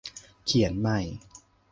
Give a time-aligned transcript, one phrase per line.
[0.45, 0.99] เขียนใหม่